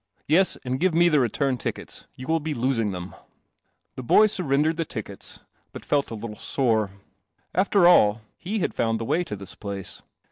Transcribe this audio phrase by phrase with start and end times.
[0.27, 2.05] Yes, and give me the return tickets.
[2.15, 3.13] You will be losing them."
[3.95, 5.41] The boy surrendered the tickets,
[5.73, 6.89] but felt a little sore.
[7.53, 10.01] After all, he had found the way to this place.